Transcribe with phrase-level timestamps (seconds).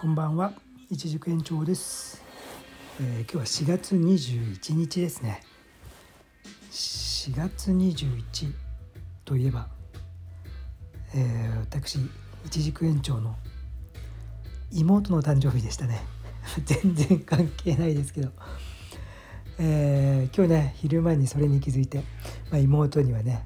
[0.00, 0.54] こんばんは。
[0.88, 2.22] 一軸延長です、
[3.02, 5.42] えー、今日は4月21日ですね。
[6.70, 8.50] 4月21
[9.26, 9.68] といえば、
[11.14, 11.98] えー、私
[12.46, 13.36] 一軸延長の
[14.72, 16.00] 妹の誕生日でしたね。
[16.64, 18.30] 全然関係ないですけど、
[19.58, 21.98] えー、今日ね昼間にそれに気づいて、
[22.50, 23.44] まあ、妹にはね、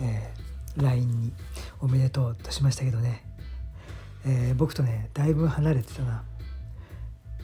[0.00, 1.32] えー、LINE に
[1.80, 3.31] 「おめでとう」としましたけどね。
[4.24, 6.22] えー、僕とねだいぶ離れてたな、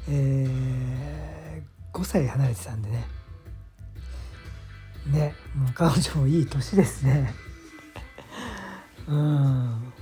[0.09, 3.06] えー、5歳離れてたんでね。
[5.06, 7.34] ねもう彼女もいい年ですね。
[9.09, 9.92] うん。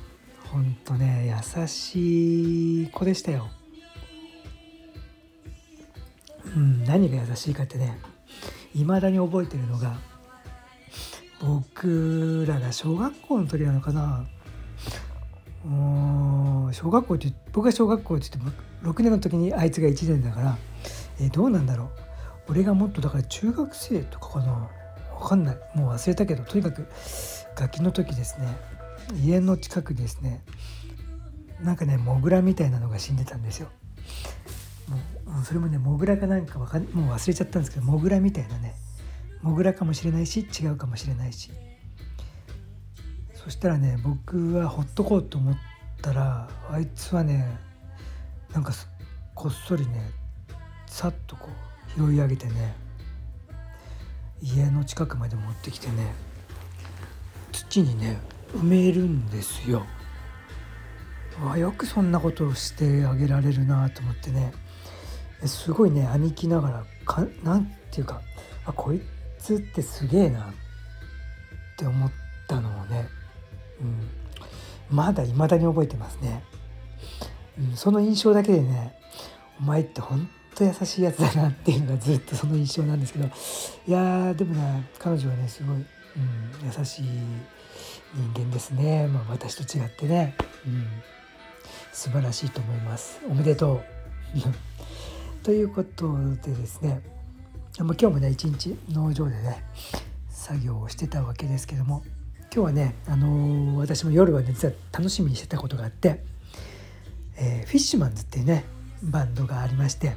[0.44, 3.48] ほんとね優しい子でしたよ。
[6.54, 7.98] うん何が優しいかってね
[8.74, 9.98] いまだに覚えてるのが
[11.40, 14.24] 僕らが小学校の時なのかな。
[16.72, 20.58] 小学校って僕が小学校って言っても6年の時にあいつが1年だから、
[21.20, 21.90] えー、どうなんだろう。
[22.48, 24.68] 俺がもっとだから中学生とかかな。
[25.18, 25.56] 分かんない。
[25.74, 26.86] もう忘れたけどとにかく
[27.56, 28.46] ガキの時ですね。
[29.24, 30.42] 家の近くですね。
[31.60, 33.68] なんかねモグラみたいなのが死んでたんですよ。
[35.26, 38.74] もうそれもねモグラかなんかわかんもう忘れちゃったんですけどモグラみたいなね。
[39.42, 41.50] モグラかもしれないし違うかもしれないし。
[43.46, 45.54] そしたらね僕はほっとこうと思っ
[46.02, 47.56] たらあいつはね
[48.52, 48.72] なんか
[49.36, 50.10] こっそりね
[50.88, 51.46] さっとこ
[51.96, 52.74] う拾い上げてね
[54.42, 56.12] 家の近くまで持ってきてね
[57.52, 58.18] 土にね
[58.52, 59.86] 埋めるんですよ。
[61.48, 64.52] あよくそんなことをしてあげられるなと思ってね
[65.44, 68.22] すごいね兄貴ながらかなんていうか
[68.64, 69.00] あこい
[69.38, 70.44] つってすげえなっ
[71.78, 72.10] て思っ
[72.48, 73.06] たのをね
[73.80, 76.42] うん、まだ未だに覚えてますね、
[77.58, 78.94] うん、その印象だけでね
[79.60, 85.84] お前ってほんと優しいやつだなっていうのがずっとその印象なんですけどいやでもね彼女はねすごい、うん、
[86.64, 87.04] 優しい
[88.14, 90.34] 人間ですね、まあ、私と違ってね、
[90.66, 90.86] うん、
[91.92, 93.20] 素晴らしいと思います。
[93.28, 93.84] おめでとう。
[95.44, 97.00] ということでですね
[97.78, 99.62] 今日もね一日農場でね
[100.30, 102.02] 作業をしてたわけですけども
[102.56, 106.24] 今日はね、あのー、私も夜は、ね、実は楽しみにしてたことがあって、
[107.36, 108.64] えー、フィッシュマンズっていうね
[109.02, 110.16] バンドがありまして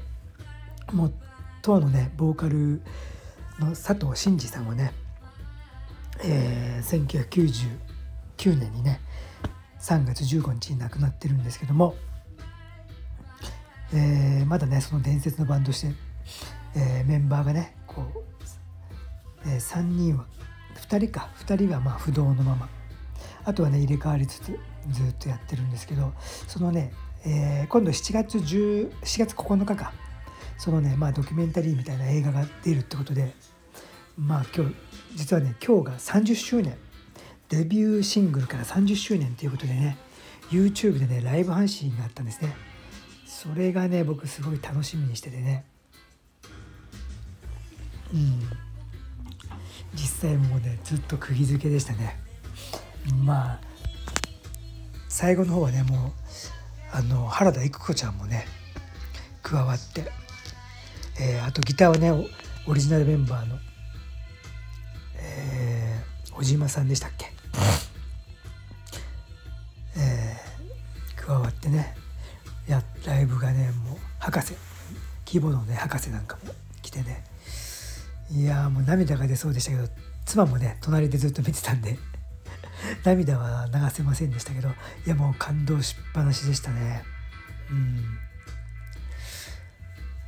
[0.93, 1.13] もう
[1.61, 2.81] 当のねボーカル
[3.59, 4.93] の佐藤真二さんはね、
[6.23, 7.05] えー、
[8.39, 9.01] 1999年にね
[9.81, 11.93] 3月15日に亡くなってるんですけども、
[13.93, 15.93] えー、まだねその伝説のバンドして、
[16.73, 18.19] えー、メンバーがねこう、
[19.45, 20.25] えー、3人は
[20.75, 21.29] 2人か。
[21.45, 22.69] 2人はま不動のまま。
[23.45, 24.59] あとはね入れ替わりつつ
[24.89, 26.13] ずっとやってるんですけど
[26.47, 26.93] そのね、
[27.25, 29.93] えー、今度7月10 4月9日か。
[30.57, 33.33] そのねまあドキュメンタリーみたいな映画が出るってことで
[34.17, 34.75] まあ今日
[35.15, 36.77] 実はね今日が30周年。
[37.49, 39.97] デビューシングルから30周年ということでね
[40.51, 42.55] YouTube でねライブ配信があったんですね。
[43.25, 45.65] それがね僕すごい楽しみにしててね。
[48.13, 48.68] うん。
[49.93, 52.19] 実際もうねずっと釘付けでしたね。
[53.23, 53.59] まあ
[55.07, 56.11] 最後の方はねもう
[56.91, 58.45] あの原田育子ちゃんもね
[59.41, 60.11] 加わって、
[61.19, 62.11] えー、あとギターはね
[62.67, 63.55] オリジナルメンバーの、
[65.17, 67.31] えー、小島さんでしたっけ、
[69.97, 71.95] えー、加わってね
[72.67, 74.53] やライブがねもう博士。
[75.31, 76.51] 規模のね博士なんかも
[76.81, 77.23] 来てね
[78.31, 79.87] いやもう涙が出そうでしたけど
[80.25, 81.97] 妻もね隣でずっと見てたんで
[83.03, 84.71] 涙は流せませんでしたけどい
[85.07, 87.03] やもう感動しっぱなしでしたね。
[87.71, 88.19] うん。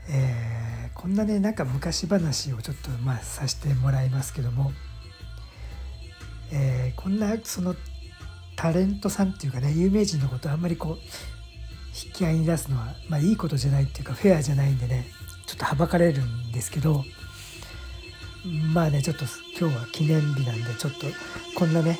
[0.09, 4.73] えー、こんなねなんか昔話をちょっとまあさせてもらいますけども、
[6.51, 7.75] えー、こんなその
[8.55, 10.97] タレントさんっていうかね有名人のことあんまりこう
[12.05, 15.07] 引き合いに出すのはまあいいことじゃないっていうかフェアじゃないんでね
[15.45, 17.03] ちょっとはばかれるんですけど
[18.73, 19.25] まあねちょっと
[19.59, 21.05] 今日は記念日なんでちょっと
[21.55, 21.99] こんなね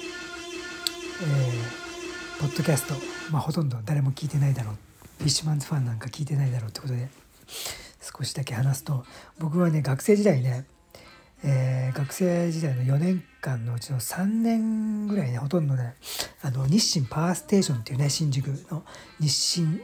[1.24, 2.96] えー、ポッドキャスト、
[3.32, 4.76] まあ、ほとんど誰も聞いてないだろう。
[5.22, 7.08] フィッシュマンズファンなんか聞いてないだろうってことで
[8.02, 9.06] 少しだけ話すと
[9.38, 10.66] 僕はね学生時代ね、
[11.44, 15.94] えー、学生時代の4年間のうちの3年ぐらいねほとんどね
[16.42, 18.84] あの日清パワーステーションっていうね新宿の
[19.20, 19.80] 日清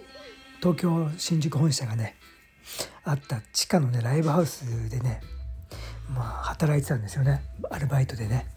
[0.60, 2.16] 東京新宿本社がね
[3.04, 5.22] あった地下のねライブハウスでね
[6.10, 7.42] まあ、働いてたんですよね。
[7.70, 8.48] アルバイトでね。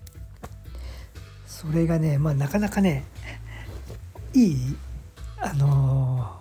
[1.46, 3.04] それがね、まあ、なかなかね
[4.32, 4.76] いい
[5.42, 6.40] あの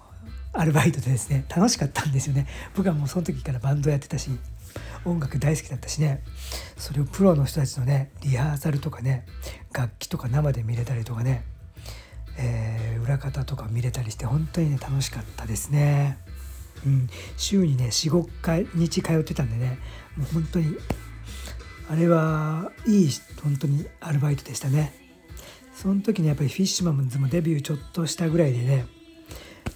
[0.54, 2.48] アルバイトでですね楽しかったんですよね。
[2.76, 4.30] 僕はもうその時からバンドやってたし
[5.04, 6.24] 音楽大好きだったしね。
[6.78, 9.26] それをプロの人たちのねリハーサルとかね
[9.74, 11.44] 楽器とか生で見れたりとかね、
[12.38, 16.18] えー、裏方とか見れたりして本当にね楽しかったですね。
[16.86, 19.80] うん、週にね45回日通ってたんでね。
[20.16, 20.76] もう本当に
[21.90, 23.10] あれはいい
[23.44, 24.94] 本当にアルバイトでしたね。
[25.74, 28.86] その時にやっぱりフィッシュマンズもデビューちょっとしたぐらいでね、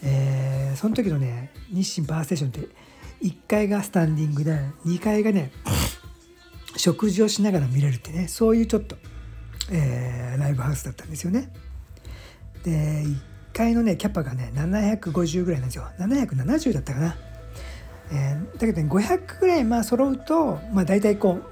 [0.04, 2.60] えー、その時のね日清バーステーションって
[3.22, 5.51] 1階がスタンディングで2階がね
[6.75, 8.98] 食事をしながら見れるってねそういうちょっと、
[9.72, 11.54] えー、ライブハウスだったんですよね。
[12.63, 13.06] で
[13.53, 15.88] 階のねキャパがね750ぐらいなんですよ。
[16.00, 17.15] 770だったかな。
[18.11, 21.44] えー、だけど、ね、500ぐらいまあ揃うと、まあ、大体こう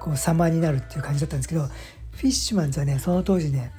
[0.00, 1.66] こう様になるっていう感じだったんですけど
[2.12, 3.72] フィッシュマンズはねその当時ね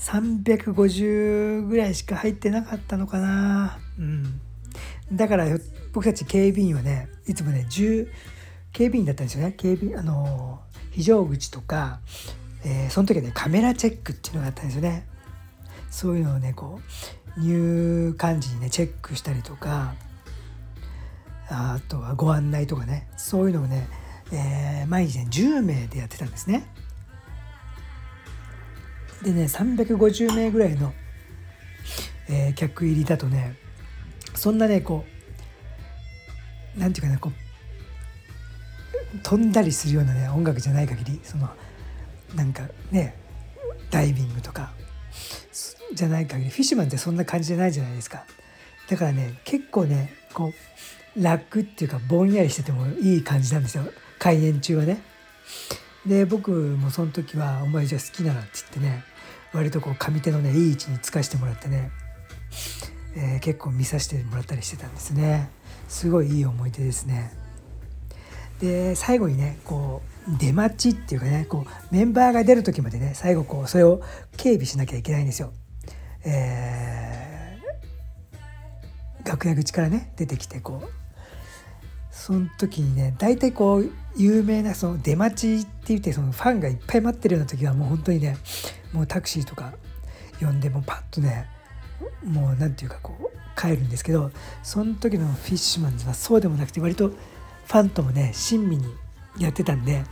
[0.00, 3.78] 350ぐらいしか入ってなかったのかな。
[3.98, 4.40] うん。
[5.12, 5.46] だから
[5.92, 8.08] 僕たち警備員はねいつもね10
[8.72, 9.52] 警備員だったんですよね。
[9.52, 10.60] 警備あの
[10.90, 12.00] 非常口とか、
[12.64, 15.06] えー、その時はねカメラチェックっていうのがあったんですよね。
[15.92, 16.80] そういうのをねこ
[17.36, 19.94] う入館時にねチェックしたりとか
[21.48, 23.86] あとはご案内とかねそういうのをね、
[24.32, 26.66] えー、毎日ね10名でやってたんですね。
[29.22, 30.92] でね350名ぐらいの、
[32.28, 33.54] えー、客入りだとね
[34.34, 35.04] そんなねこ
[36.76, 37.30] うなんていうかなこ
[39.14, 41.48] う飛んだりするようなね音楽じゃない限りその
[42.34, 43.14] なんかね
[43.90, 44.72] ダイビングとか
[45.94, 48.24] じゃない限りフィッシュマンってそんな感じじゃないじゃないですか
[48.88, 50.52] だからね結構ねこ
[51.16, 53.84] う楽っていうかぼんやりしててもいい感じなんですよ
[54.18, 55.02] 開演中はね。
[56.06, 59.04] で僕もその時は「お前じゃあ好きなら」って言ってね
[59.52, 61.90] 割とこう上手のねいい位置につかしてもらってね、
[63.14, 65.50] えー、結構見させてもらったりしてたんですね
[65.88, 67.32] すごいいい思い出ですね。
[68.60, 74.00] で最後にねこう出待ちっていうかねこうメンバーが出る時までね最後こうそれを
[74.36, 75.52] 警備しなきゃいけないんですよ。
[76.24, 81.02] えー、楽屋口からね出てきてこう
[82.10, 88.36] その時にね大体こう有名なその出待ちって言ってそのファンがいっぱい待ってるような時はもう本当にね
[88.92, 89.72] もうタクシーとか
[90.40, 91.48] 呼んでもパッとね
[92.24, 94.30] もう何て言うかこう帰るんですけど
[94.62, 98.84] その時のフィッシュマンズはそうでもなくて割とファンともね親身に
[99.38, 100.04] やってたんで、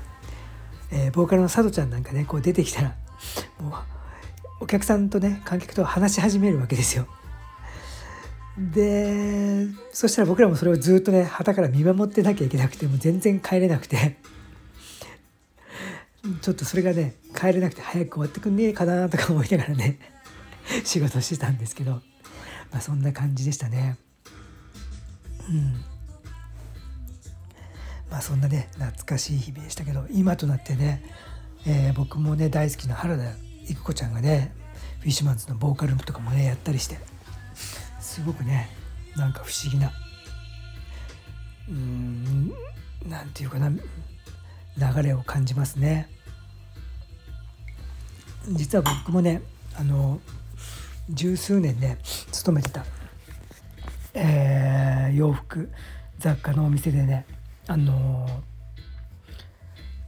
[0.90, 2.96] えー、ボーカルの佐渡ちゃんなんかねこう出てきたら
[3.60, 3.72] もう
[4.60, 7.06] お客さんとね観客と話し始めるわけですよ。
[8.58, 14.16] でそしたら僕らもそれをずっとね旗から見守ってなきゃいけなくてもう全然帰れなくて。
[16.42, 19.98] ちょっとそれがね帰れなくて早く終わってくんねえかなとか思いながらね
[20.84, 22.02] 仕事してたんですけど。
[22.70, 23.96] まあそんな感じでしたね。
[25.48, 25.84] うん。
[28.10, 31.02] まあそんなね懐かしい日々でしたけど今となってね、
[31.66, 33.24] えー、僕もね大好きな原田
[33.68, 34.52] 育子ちゃんがね
[35.00, 36.98] フィッシュマンズのボーカルとかもねやったりして
[38.00, 38.68] すごくね
[39.16, 39.92] なんか不思議な
[41.68, 42.52] うん
[43.08, 46.08] なんていうかな流れを感じますね。
[48.48, 49.42] 実は僕もね
[49.74, 50.20] あの
[51.10, 52.84] 十数年ね勤めてた、
[54.14, 55.70] えー、洋服
[56.18, 57.26] 雑貨のお店でね
[57.66, 58.42] あの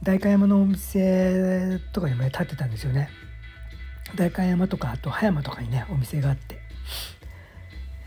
[0.01, 3.09] 代官山のお店とかにもね建ってたんですよね。
[4.15, 6.61] 代官山とかあと葉山とかにねお店があって。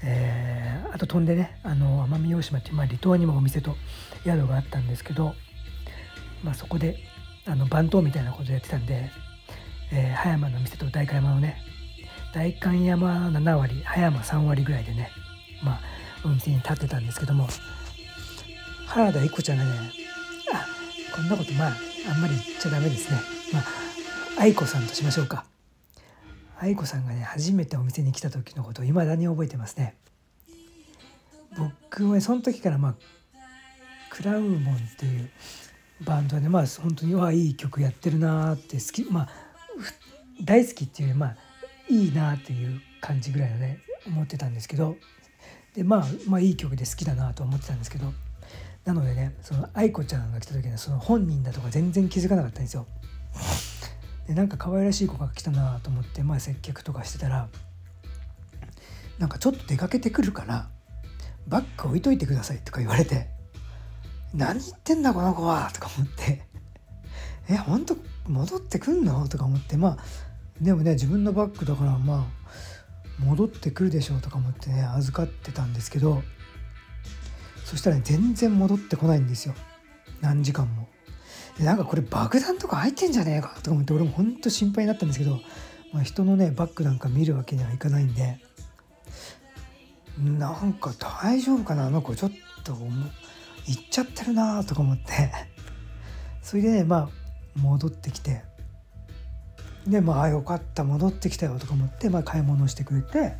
[0.02, 3.76] えー、あと飛んでねあの奄美大島っていう、まあ、離島にもお店と
[4.25, 5.34] 宿があったんですけど、
[6.44, 6.96] まあ、そこで
[7.46, 9.10] あの番頭みたいなことやってたんで、
[9.92, 11.56] えー、葉山の店と代官山のね
[12.32, 15.10] 代官山7割葉山3割ぐらいでね、
[15.64, 15.80] まあ、
[16.25, 17.48] お店に立ってたんですけども
[18.86, 19.70] 原田育子ちゃんがね
[20.52, 20.66] あ
[21.14, 21.72] こんなことまあ
[22.08, 23.18] あんまり言っちゃダメですね。
[23.52, 23.64] まあ
[24.38, 25.55] 愛子さんとしましょうか。
[26.58, 29.96] 愛子さんがね初めてお店に来た時のことを未だに覚えてますね
[31.56, 32.94] 僕はその時からまあ
[34.10, 35.30] クラウモンっていう
[36.02, 39.28] バンドでねまあ本当にわいい曲やってるなって好きまあ
[40.42, 41.36] 大好きっていうまあ
[41.88, 44.96] いいなっていう感じぐらいのね思ってたんですけど
[45.75, 48.12] でまあまあいい曲で好きだなと思ってたんですけど
[48.84, 52.86] なのでねその愛子ちゃんが来た時はその本人だとか全然気づかなかったんですよ。
[54.26, 57.49] でなんか可愛らしい子が来たなと思って、まあ、接客とかしてたら
[59.18, 60.68] なんかちょっと出かけてくるから
[61.49, 63.28] バッグ置いといてくださいとか言われて
[64.35, 66.42] 何言ってんだこの子はとか思って
[67.49, 67.97] え本当
[68.28, 69.99] 戻ってくんのとか思ってまあ
[70.61, 76.23] でもね自分のバッグだからまあ戻ってくるでしょうとか思ってね預かってたんですけど
[77.64, 79.54] そしたら、ね、全然戻ってこないんですよ
[80.21, 80.88] 何時間も。
[81.60, 85.40] なんかこれ爆弾とか入ってんじゃねえかとか思って俺もほんと心配になったんですけど、
[85.92, 88.38] まあ、人のねバッグなんか見るわけにはいかないんで。
[90.18, 92.30] なんか大丈夫かなあの子ちょっ
[92.64, 92.72] と
[93.66, 95.30] 行っちゃってるなとか思って。
[96.42, 97.08] それでねまあ
[97.58, 98.42] 戻ってきて。
[99.86, 103.34] でまあよかった戻ってきたよとか思って、まあ、買い物してくれて。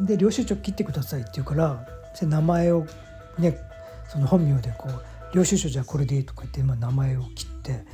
[0.00, 1.86] で領収書切ってくださいって言うから
[2.20, 2.86] 名前を
[3.38, 3.58] ね
[4.08, 7.84] その本名でこう領収書じゃこれでいいとか言って、まあ、名前を切って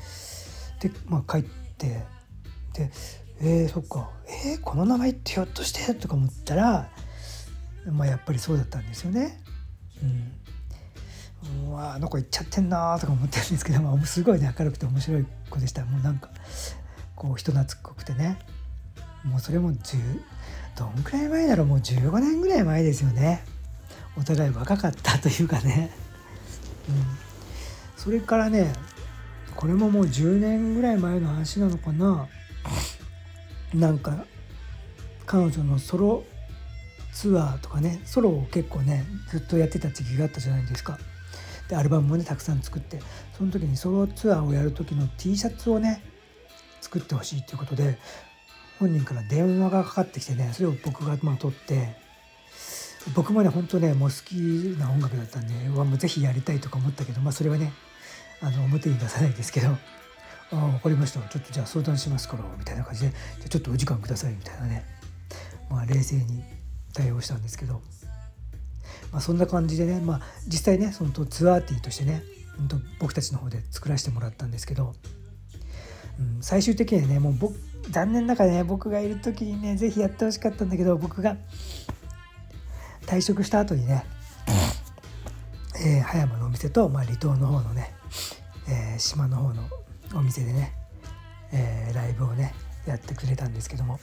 [0.80, 2.04] でまあ帰って
[2.72, 2.90] で
[3.40, 4.10] えー、そっか
[4.44, 6.88] えー、この名前ってひょっとしてとか思ったら
[7.90, 9.40] まあやっぱりそうだったんですよね。
[10.00, 15.84] うん、うわあの子行っちゃってんなとか思ってるんですけど、まあ、すごいね明るくて面白い子でした。
[15.84, 16.30] もうなんか
[17.16, 18.38] こう人懐っこくてね。
[19.24, 20.20] もうそれも10
[20.76, 21.66] どんくらい前だろう。
[21.66, 23.44] もう15年ぐらい前ですよね。
[24.16, 25.90] お互い若かったというかね、
[26.88, 27.21] うん、
[28.02, 28.72] それからね
[29.54, 32.26] これももう10年ぐらい前の話なのかな
[33.72, 34.24] なんか
[35.24, 36.24] 彼女のソロ
[37.12, 40.98] ツアーとかねソロを結構ねずっとやってた時期があったじゃないですか。
[41.68, 42.98] でアルバムもねたくさん作って
[43.38, 46.02] その時にソロツアーをやる時の T シャツをね
[46.80, 47.98] 作ってほしいということで
[48.80, 51.94] 本人から電話がかかってきてねそれを僕がまあ撮って
[53.14, 54.34] 僕もね本当ねもう好き
[54.76, 57.72] な音楽だったんでうわもうぜひやりたいとか思ったけどまあそれはね
[58.42, 59.76] あの表に出さないですけど「あ
[60.52, 61.20] あ分かりました。
[61.20, 64.84] ちょっとじゃあ相談しますから」みたいな感じで「じゃちょっとお時間ください」みたいなね。
[65.70, 66.42] まあ冷静に
[66.92, 67.80] 対応したんですけど、
[69.10, 72.22] まあ、そんな感じでね、まあ、実際ねそのツアーティーとしてね
[72.98, 74.94] 僕たちの方で作らせてもらったんですけど、
[76.20, 77.54] うん、最終的にはねもう僕
[77.88, 81.36] 残念ながらね僕がいる時にね是非やってほしかったんだけど僕が
[83.06, 84.04] 退職した後にね、
[85.84, 87.94] えー、葉山のお店と、まあ、離島の方のね、
[88.68, 89.62] えー、島の方の
[90.14, 90.74] お店でね、
[91.52, 92.54] えー、ライブをね
[92.86, 94.00] やってくれたんですけども、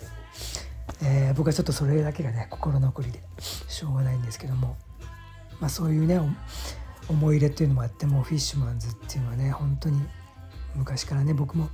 [1.04, 3.20] えー、僕はちょっとそれだけがね心残りで
[3.68, 4.78] しょうがないんですけども、
[5.60, 6.20] まあ、そういうね
[7.10, 10.02] 思い入れっていうのもあってもフィッシュマンズっていうのはね本当に
[10.76, 11.70] 昔からね僕も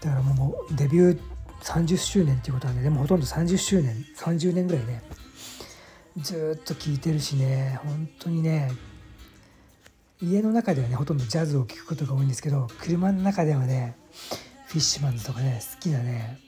[0.00, 1.20] だからもうデビュー
[1.62, 5.02] 30周年っていうことなんででもほとんど30周年30年ぐらいね
[6.18, 8.70] ずっと聴いてるしね本当にね
[10.24, 13.96] 家の中ではねほとんどジャズを聴くことが多いんですけど車の中ではね
[14.66, 16.38] フィッシュマンズとかね好きなね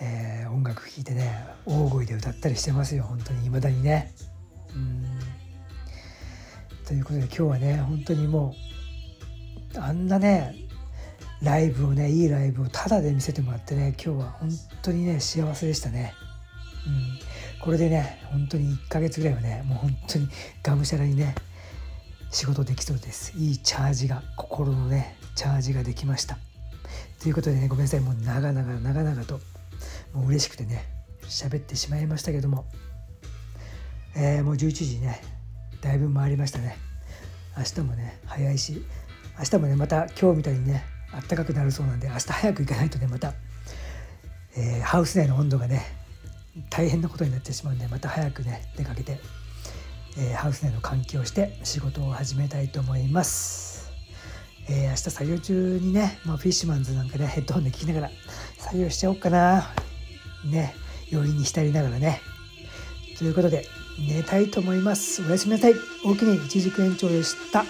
[0.00, 4.12] えー、音楽聴いてね大声で歌ったりしてますよ本当に未だにね。
[4.74, 5.04] うん
[6.84, 8.54] ということで今日はね本当にも
[9.76, 10.54] うあんなね
[11.40, 14.50] ライブをねいいライブをタダで見せてもらってね今日は本
[14.82, 16.12] 当にね幸せでしたね。
[16.86, 16.90] う
[17.60, 20.28] ん、これでね本当に1ヶ月ぐらいはねもう本当に
[20.62, 21.34] がむしゃらにね
[22.34, 23.32] 仕事できそうです。
[23.38, 26.36] いいチャージが心のねチャージができました。
[27.22, 28.00] ということでねごめんなさい。
[28.00, 29.38] もう長々長々と
[30.12, 30.84] もう嬉しくてね
[31.22, 32.66] 喋ってしまいましたけども、
[34.16, 35.22] えー、もう11時ね
[35.80, 36.76] だいぶ回りましたね。
[37.56, 38.84] 明日もね早いし
[39.38, 43.32] 明日もねまた今日みたいにねあったかくなるそうなんで明日早く行かないとねまた、
[44.56, 45.82] えー、ハウス内の温度がね
[46.68, 49.20] 大変なことになってしまうんでまた早くね出かけて、
[50.16, 53.90] えー、ハウス内の換気をして仕事を始めたいと思います、
[54.68, 58.10] えー、明日作業中にね、まあ、フィッシュマンズなんかねヘッドホンで聞きながら
[58.58, 59.74] 作業しちゃおうかな。
[60.44, 60.74] ね
[61.10, 62.20] よりに浸りながらね。
[63.18, 63.66] ということで
[63.98, 65.22] 寝たいと思います。
[65.22, 65.74] おやすみなさい。
[66.04, 67.64] 大きに一軸延長でした。